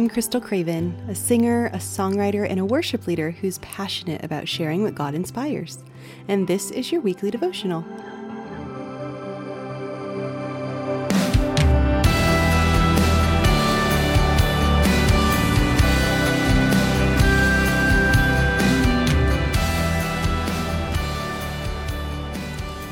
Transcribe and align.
I'm 0.00 0.08
Krystal 0.08 0.40
Craven, 0.42 0.98
a 1.10 1.14
singer, 1.14 1.66
a 1.66 1.76
songwriter, 1.76 2.48
and 2.48 2.58
a 2.58 2.64
worship 2.64 3.06
leader 3.06 3.32
who's 3.32 3.58
passionate 3.58 4.24
about 4.24 4.48
sharing 4.48 4.82
what 4.82 4.94
God 4.94 5.14
inspires. 5.14 5.84
And 6.26 6.48
this 6.48 6.70
is 6.70 6.90
your 6.90 7.02
weekly 7.02 7.30
devotional. 7.30 7.84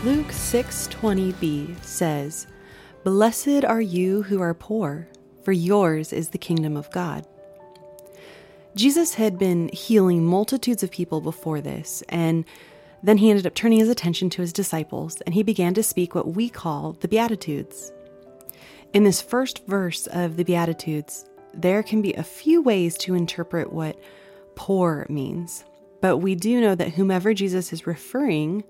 Luke 0.04 0.30
6:20b 0.30 1.77
says, 1.80 2.47
"Blessed 3.02 3.65
are 3.65 3.80
you 3.80 4.25
who 4.25 4.43
are 4.43 4.52
poor, 4.52 5.09
for 5.48 5.52
yours 5.52 6.12
is 6.12 6.29
the 6.29 6.37
kingdom 6.37 6.77
of 6.77 6.91
God." 6.91 7.27
Jesus 8.77 9.15
had 9.15 9.39
been 9.39 9.70
healing 9.73 10.23
multitudes 10.23 10.83
of 10.83 10.91
people 10.91 11.23
before 11.23 11.62
this, 11.62 12.02
and 12.11 12.45
then 13.02 13.16
he 13.16 13.30
ended 13.30 13.47
up 13.47 13.55
turning 13.55 13.79
his 13.79 13.89
attention 13.89 14.29
to 14.29 14.42
his 14.42 14.53
disciples, 14.53 15.23
and 15.23 15.34
he 15.34 15.42
began 15.42 15.73
to 15.73 15.83
speak 15.83 16.15
what 16.15 16.34
we 16.34 16.51
call 16.51 16.98
the 17.01 17.09
Beatitudes. 17.09 17.91
In 18.92 19.05
this 19.05 19.23
first 19.23 19.66
verse 19.66 20.06
of 20.09 20.37
the 20.37 20.45
Beatitudes, 20.45 21.25
there 21.55 21.83
can 21.83 22.03
be 22.03 22.12
a 22.12 22.23
few 22.23 22.61
ways 22.61 22.98
to 22.98 23.15
interpret 23.15 23.73
what 23.73 23.98
poor 24.55 25.06
means, 25.09 25.65
but 26.03 26.19
we 26.19 26.34
do 26.34 26.61
know 26.61 26.75
that 26.75 26.92
whomever 26.92 27.33
Jesus 27.33 27.73
is 27.73 27.87
referring 27.87 28.65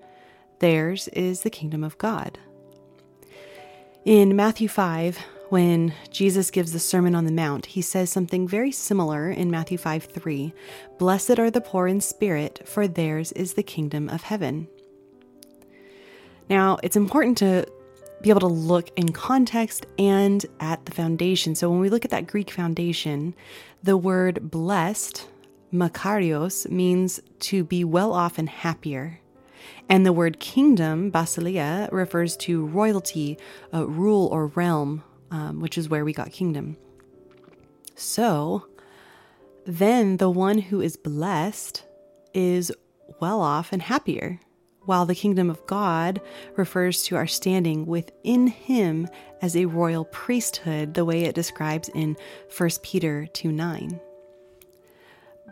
Theirs 0.59 1.09
is 1.09 1.41
the 1.41 1.49
kingdom 1.49 1.83
of 1.83 1.97
God. 1.97 2.39
In 4.05 4.33
Matthew 4.33 4.69
5, 4.69 5.19
when 5.49 5.93
Jesus 6.11 6.51
gives 6.51 6.71
the 6.71 6.79
Sermon 6.79 7.15
on 7.15 7.25
the 7.25 7.31
Mount, 7.31 7.65
he 7.65 7.81
says 7.81 8.09
something 8.09 8.47
very 8.47 8.71
similar 8.71 9.29
in 9.29 9.51
Matthew 9.51 9.77
5 9.77 10.03
3 10.03 10.53
Blessed 10.97 11.39
are 11.39 11.49
the 11.51 11.61
poor 11.61 11.87
in 11.87 12.01
spirit, 12.01 12.61
for 12.65 12.87
theirs 12.87 13.31
is 13.33 13.53
the 13.53 13.63
kingdom 13.63 14.09
of 14.09 14.23
heaven. 14.23 14.67
Now, 16.49 16.77
it's 16.83 16.95
important 16.95 17.37
to 17.39 17.65
be 18.21 18.29
able 18.29 18.41
to 18.41 18.47
look 18.47 18.89
in 18.97 19.11
context 19.11 19.85
and 19.97 20.45
at 20.59 20.85
the 20.85 20.91
foundation. 20.91 21.55
So, 21.55 21.69
when 21.69 21.79
we 21.79 21.89
look 21.89 22.05
at 22.05 22.11
that 22.11 22.27
Greek 22.27 22.51
foundation, 22.51 23.33
the 23.81 23.97
word 23.97 24.51
blessed, 24.51 25.27
makarios, 25.73 26.69
means 26.69 27.19
to 27.39 27.63
be 27.63 27.83
well 27.83 28.13
off 28.13 28.37
and 28.37 28.49
happier. 28.49 29.19
And 29.87 30.05
the 30.05 30.13
word 30.13 30.39
kingdom, 30.39 31.11
basileia, 31.11 31.91
refers 31.91 32.37
to 32.37 32.65
royalty, 32.67 33.37
uh, 33.73 33.87
rule, 33.87 34.27
or 34.27 34.47
realm, 34.47 35.03
um, 35.31 35.59
which 35.59 35.77
is 35.77 35.89
where 35.89 36.05
we 36.05 36.13
got 36.13 36.31
kingdom. 36.31 36.77
So 37.95 38.67
then 39.65 40.17
the 40.17 40.29
one 40.29 40.57
who 40.57 40.81
is 40.81 40.97
blessed 40.97 41.85
is 42.33 42.71
well 43.19 43.41
off 43.41 43.71
and 43.73 43.81
happier, 43.81 44.39
while 44.85 45.05
the 45.05 45.15
kingdom 45.15 45.49
of 45.49 45.65
God 45.67 46.21
refers 46.55 47.03
to 47.03 47.15
our 47.15 47.27
standing 47.27 47.85
within 47.85 48.47
Him 48.47 49.07
as 49.41 49.55
a 49.55 49.65
royal 49.65 50.05
priesthood, 50.05 50.93
the 50.93 51.05
way 51.05 51.25
it 51.25 51.35
describes 51.35 51.89
in 51.89 52.15
1 52.55 52.69
Peter 52.81 53.27
2 53.27 53.51
9. 53.51 53.99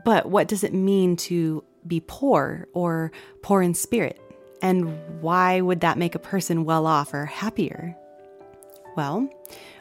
But 0.06 0.30
what 0.30 0.48
does 0.48 0.64
it 0.64 0.74
mean 0.74 1.16
to 1.18 1.64
be 1.86 2.00
poor 2.00 2.68
or 2.74 3.12
poor 3.42 3.62
in 3.62 3.74
spirit? 3.74 4.20
And 4.62 5.22
why 5.22 5.62
would 5.62 5.82
that 5.82 5.98
make 5.98 6.16
a 6.16 6.20
person 6.20 6.66
well 6.66 6.88
off 6.88 7.14
or 7.14 7.26
happier? 7.26 7.96
Well, 8.96 9.30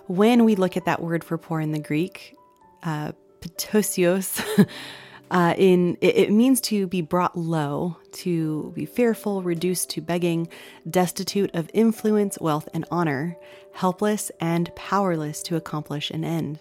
when 0.06 0.44
we 0.44 0.54
look 0.54 0.76
at 0.76 0.84
that 0.84 1.02
word 1.02 1.24
for 1.24 1.38
poor 1.38 1.60
in 1.60 1.72
the 1.72 1.78
Greek, 1.78 2.36
uh, 2.82 3.12
uh, 5.30 5.54
in 5.56 5.96
it, 6.00 6.16
it 6.16 6.30
means 6.30 6.60
to 6.62 6.86
be 6.86 7.00
brought 7.00 7.36
low, 7.36 7.96
to 8.12 8.72
be 8.74 8.86
fearful, 8.86 9.42
reduced 9.42 9.90
to 9.90 10.00
begging, 10.00 10.48
destitute 10.88 11.54
of 11.54 11.70
influence, 11.74 12.38
wealth, 12.40 12.68
and 12.72 12.84
honor, 12.90 13.36
helpless 13.72 14.30
and 14.40 14.74
powerless 14.74 15.42
to 15.42 15.56
accomplish 15.56 16.10
an 16.10 16.24
end. 16.24 16.60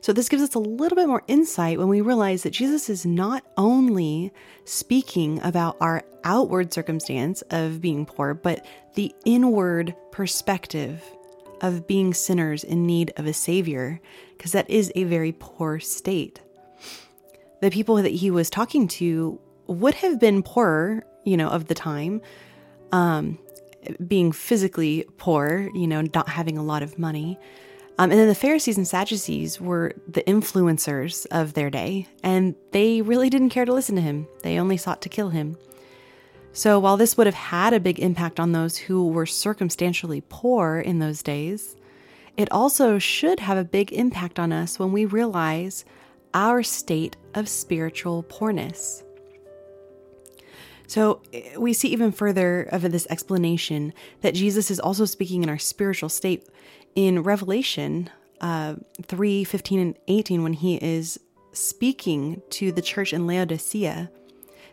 So, 0.00 0.12
this 0.12 0.28
gives 0.28 0.42
us 0.42 0.54
a 0.54 0.58
little 0.58 0.96
bit 0.96 1.08
more 1.08 1.22
insight 1.28 1.78
when 1.78 1.88
we 1.88 2.00
realize 2.00 2.42
that 2.42 2.50
Jesus 2.50 2.90
is 2.90 3.06
not 3.06 3.42
only 3.56 4.32
speaking 4.64 5.40
about 5.42 5.76
our 5.80 6.02
outward 6.24 6.72
circumstance 6.72 7.42
of 7.50 7.80
being 7.80 8.04
poor, 8.04 8.34
but 8.34 8.66
the 8.94 9.14
inward 9.24 9.94
perspective 10.10 11.02
of 11.64 11.86
being 11.86 12.12
sinners 12.12 12.62
in 12.62 12.86
need 12.86 13.10
of 13.16 13.26
a 13.26 13.32
Savior, 13.32 13.98
because 14.36 14.52
that 14.52 14.68
is 14.68 14.92
a 14.94 15.04
very 15.04 15.32
poor 15.32 15.80
state. 15.80 16.40
The 17.62 17.70
people 17.70 17.96
that 17.96 18.12
he 18.12 18.30
was 18.30 18.50
talking 18.50 18.86
to 18.88 19.40
would 19.66 19.94
have 19.94 20.20
been 20.20 20.42
poorer, 20.42 21.04
you 21.24 21.36
know, 21.38 21.48
of 21.48 21.66
the 21.68 21.74
time, 21.74 22.20
um, 22.92 23.38
being 24.06 24.30
physically 24.30 25.06
poor, 25.16 25.70
you 25.74 25.86
know, 25.86 26.02
not 26.14 26.28
having 26.28 26.58
a 26.58 26.62
lot 26.62 26.82
of 26.82 26.98
money. 26.98 27.38
Um, 27.96 28.10
and 28.10 28.20
then 28.20 28.28
the 28.28 28.34
Pharisees 28.34 28.76
and 28.76 28.86
Sadducees 28.86 29.60
were 29.60 29.94
the 30.06 30.22
influencers 30.22 31.26
of 31.30 31.54
their 31.54 31.70
day, 31.70 32.06
and 32.22 32.54
they 32.72 33.00
really 33.00 33.30
didn't 33.30 33.50
care 33.50 33.64
to 33.64 33.72
listen 33.72 33.94
to 33.94 34.02
him. 34.02 34.26
They 34.42 34.58
only 34.58 34.76
sought 34.76 35.00
to 35.02 35.08
kill 35.08 35.30
him. 35.30 35.56
So 36.56 36.78
while 36.78 36.96
this 36.96 37.16
would 37.16 37.26
have 37.26 37.34
had 37.34 37.74
a 37.74 37.80
big 37.80 37.98
impact 37.98 38.38
on 38.38 38.52
those 38.52 38.78
who 38.78 39.08
were 39.08 39.26
circumstantially 39.26 40.22
poor 40.28 40.78
in 40.78 41.00
those 41.00 41.20
days, 41.20 41.74
it 42.36 42.50
also 42.52 43.00
should 43.00 43.40
have 43.40 43.58
a 43.58 43.64
big 43.64 43.92
impact 43.92 44.38
on 44.38 44.52
us 44.52 44.78
when 44.78 44.92
we 44.92 45.04
realize 45.04 45.84
our 46.32 46.62
state 46.62 47.16
of 47.34 47.48
spiritual 47.48 48.22
poorness. 48.22 49.02
So 50.86 51.22
eh, 51.32 51.56
we 51.58 51.72
see 51.72 51.88
even 51.88 52.12
further 52.12 52.62
of 52.70 52.82
this 52.82 53.08
explanation 53.10 53.92
that 54.20 54.34
Jesus 54.34 54.70
is 54.70 54.78
also 54.78 55.06
speaking 55.06 55.42
in 55.42 55.48
our 55.48 55.58
spiritual 55.58 56.08
state 56.08 56.48
in 56.94 57.24
Revelation 57.24 58.10
uh, 58.40 58.76
3 59.02 59.42
15 59.42 59.80
and 59.80 59.98
18, 60.06 60.44
when 60.44 60.52
he 60.52 60.76
is 60.76 61.18
speaking 61.52 62.42
to 62.50 62.70
the 62.70 62.82
church 62.82 63.12
in 63.12 63.26
Laodicea, 63.26 64.08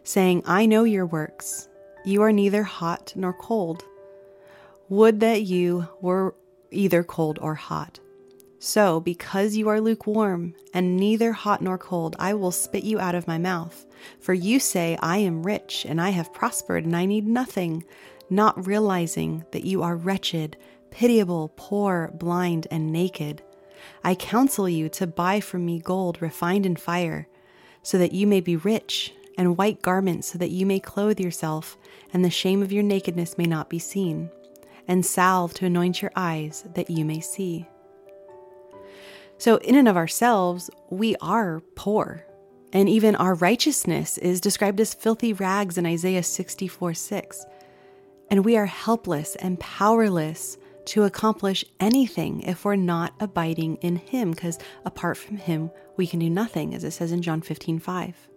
saying, 0.03 0.43
I 0.45 0.67
know 0.67 0.83
your 0.83 1.07
works. 1.07 1.69
You 2.03 2.21
are 2.23 2.31
neither 2.31 2.63
hot 2.63 3.13
nor 3.15 3.33
cold. 3.33 3.85
Would 4.89 5.19
that 5.19 5.43
you 5.43 5.87
were 6.01 6.35
either 6.71 7.03
cold 7.03 7.37
or 7.41 7.55
hot. 7.55 7.99
So, 8.59 8.99
because 8.99 9.55
you 9.55 9.69
are 9.69 9.81
lukewarm 9.81 10.53
and 10.73 10.97
neither 10.97 11.31
hot 11.31 11.61
nor 11.61 11.77
cold, 11.77 12.15
I 12.19 12.33
will 12.33 12.51
spit 12.51 12.83
you 12.83 12.99
out 12.99 13.15
of 13.15 13.27
my 13.27 13.37
mouth. 13.37 13.85
For 14.19 14.33
you 14.33 14.59
say, 14.59 14.97
I 15.01 15.17
am 15.17 15.43
rich 15.43 15.85
and 15.87 15.99
I 15.99 16.09
have 16.09 16.33
prospered 16.33 16.85
and 16.85 16.95
I 16.95 17.05
need 17.05 17.27
nothing, 17.27 17.83
not 18.29 18.67
realizing 18.67 19.45
that 19.51 19.63
you 19.63 19.83
are 19.83 19.95
wretched 19.95 20.57
pitiable, 20.91 21.53
poor, 21.55 22.11
blind, 22.13 22.67
and 22.69 22.91
naked. 22.91 23.41
I 24.03 24.13
counsel 24.13 24.67
you 24.67 24.89
to 24.89 25.07
buy 25.07 25.39
from 25.39 25.65
me 25.65 25.79
gold 25.79 26.21
refined 26.21 26.65
in 26.65 26.75
fire, 26.75 27.27
so 27.81 27.97
that 27.97 28.11
you 28.11 28.27
may 28.27 28.41
be 28.41 28.57
rich, 28.57 29.13
and 29.37 29.57
white 29.57 29.81
garments, 29.81 30.31
so 30.31 30.37
that 30.37 30.51
you 30.51 30.65
may 30.65 30.79
clothe 30.79 31.19
yourself, 31.19 31.77
and 32.13 32.23
the 32.23 32.29
shame 32.29 32.61
of 32.61 32.71
your 32.71 32.83
nakedness 32.83 33.37
may 33.37 33.45
not 33.45 33.69
be 33.69 33.79
seen, 33.79 34.29
and 34.87 35.05
salve 35.05 35.53
to 35.55 35.65
anoint 35.65 36.01
your 36.01 36.11
eyes, 36.15 36.65
that 36.75 36.89
you 36.89 37.05
may 37.05 37.19
see. 37.19 37.67
So, 39.37 39.57
in 39.57 39.75
and 39.75 39.87
of 39.87 39.97
ourselves, 39.97 40.69
we 40.89 41.15
are 41.15 41.61
poor. 41.75 42.25
And 42.73 42.87
even 42.87 43.15
our 43.15 43.33
righteousness 43.33 44.17
is 44.17 44.39
described 44.39 44.79
as 44.79 44.93
filthy 44.93 45.33
rags 45.33 45.77
in 45.77 45.85
Isaiah 45.85 46.23
64 46.23 46.93
6. 46.93 47.45
And 48.29 48.45
we 48.45 48.55
are 48.55 48.67
helpless 48.67 49.35
and 49.37 49.59
powerless 49.59 50.57
to 50.85 51.03
accomplish 51.03 51.65
anything 51.79 52.41
if 52.41 52.63
we're 52.63 52.75
not 52.75 53.13
abiding 53.19 53.75
in 53.77 53.97
Him, 53.97 54.31
because 54.31 54.57
apart 54.85 55.17
from 55.17 55.37
Him, 55.37 55.71
we 55.97 56.07
can 56.07 56.19
do 56.19 56.29
nothing, 56.29 56.73
as 56.73 56.83
it 56.83 56.91
says 56.91 57.11
in 57.11 57.21
John 57.21 57.41
15 57.41 57.79
5. 57.79 58.27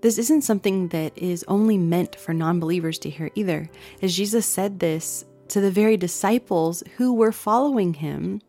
This 0.00 0.18
isn't 0.18 0.42
something 0.42 0.88
that 0.88 1.16
is 1.18 1.44
only 1.48 1.76
meant 1.76 2.14
for 2.14 2.32
non 2.32 2.60
believers 2.60 2.98
to 3.00 3.10
hear 3.10 3.30
either, 3.34 3.68
as 4.00 4.16
Jesus 4.16 4.46
said 4.46 4.78
this 4.78 5.24
to 5.48 5.60
the 5.60 5.70
very 5.70 5.96
disciples 5.96 6.82
who 6.96 7.14
were 7.14 7.32
following 7.32 7.94
Him 7.94 8.40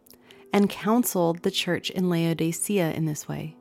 and 0.53 0.69
counseled 0.69 1.41
the 1.41 1.51
church 1.51 1.89
in 1.89 2.09
Laodicea 2.09 2.91
in 2.91 3.05
this 3.05 3.27
way. 3.27 3.55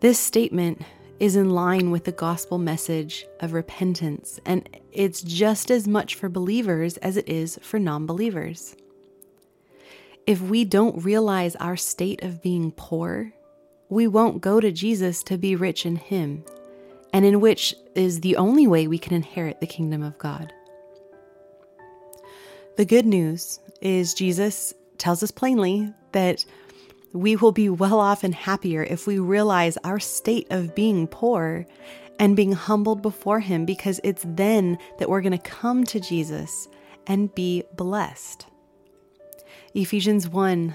This 0.00 0.18
statement 0.18 0.82
is 1.18 1.36
in 1.36 1.50
line 1.50 1.90
with 1.90 2.04
the 2.04 2.12
gospel 2.12 2.56
message 2.56 3.26
of 3.40 3.52
repentance, 3.52 4.40
and 4.46 4.66
it's 4.92 5.20
just 5.20 5.70
as 5.70 5.86
much 5.86 6.14
for 6.14 6.30
believers 6.30 6.96
as 6.98 7.18
it 7.18 7.28
is 7.28 7.58
for 7.62 7.78
non 7.78 8.06
believers. 8.06 8.74
If 10.26 10.40
we 10.40 10.64
don't 10.64 11.04
realize 11.04 11.56
our 11.56 11.76
state 11.76 12.22
of 12.22 12.40
being 12.40 12.72
poor, 12.72 13.34
we 13.90 14.06
won't 14.06 14.40
go 14.40 14.60
to 14.60 14.72
Jesus 14.72 15.22
to 15.24 15.36
be 15.36 15.56
rich 15.56 15.84
in 15.84 15.96
Him, 15.96 16.44
and 17.12 17.24
in 17.24 17.40
which 17.40 17.74
is 17.94 18.20
the 18.20 18.36
only 18.36 18.66
way 18.66 18.86
we 18.86 18.98
can 18.98 19.12
inherit 19.12 19.60
the 19.60 19.66
kingdom 19.66 20.02
of 20.02 20.16
God. 20.16 20.52
The 22.76 22.84
good 22.84 23.04
news 23.04 23.58
is 23.82 24.14
Jesus 24.14 24.72
tells 24.96 25.22
us 25.22 25.30
plainly 25.30 25.92
that 26.12 26.44
We 27.12 27.34
will 27.34 27.50
be 27.50 27.68
well 27.68 27.98
off 27.98 28.22
and 28.22 28.34
happier 28.34 28.84
if 28.84 29.06
we 29.06 29.18
realize 29.18 29.76
our 29.82 29.98
state 29.98 30.46
of 30.50 30.76
being 30.76 31.08
poor 31.08 31.66
and 32.20 32.36
being 32.36 32.52
humbled 32.52 33.02
before 33.02 33.40
Him 33.40 33.64
because 33.64 34.00
it's 34.04 34.24
then 34.24 34.78
that 34.98 35.08
we're 35.08 35.20
going 35.20 35.32
to 35.32 35.38
come 35.38 35.84
to 35.86 35.98
Jesus 35.98 36.68
and 37.08 37.34
be 37.34 37.64
blessed. 37.74 38.46
Ephesians 39.74 40.28
1 40.28 40.74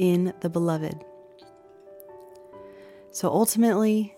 in 0.00 0.32
the 0.40 0.48
beloved. 0.48 1.04
So 3.10 3.28
ultimately, 3.28 4.16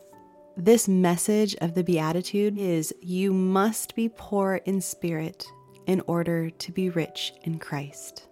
this 0.56 0.86
message 0.86 1.56
of 1.56 1.74
the 1.74 1.82
Beatitude 1.82 2.56
is 2.56 2.94
you 3.02 3.32
must 3.32 3.96
be 3.96 4.08
poor 4.08 4.60
in 4.64 4.80
spirit 4.80 5.44
in 5.88 6.00
order 6.06 6.50
to 6.50 6.72
be 6.72 6.88
rich 6.88 7.32
in 7.42 7.58
Christ. 7.58 8.28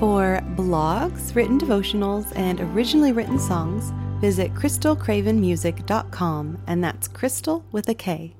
For 0.00 0.40
blogs, 0.56 1.36
written 1.36 1.60
devotionals, 1.60 2.32
and 2.34 2.60
originally 2.60 3.12
written 3.12 3.38
songs, 3.38 3.92
visit 4.22 4.54
krystalcravenmusic.com, 4.54 6.62
and 6.68 6.84
that's 6.84 7.08
crystal 7.08 7.64
with 7.72 7.88
a 7.88 7.94
K. 7.94 8.36